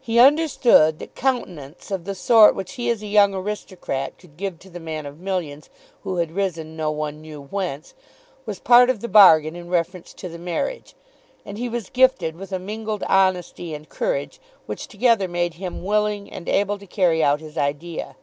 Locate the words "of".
1.90-2.04, 5.04-5.20, 8.88-9.00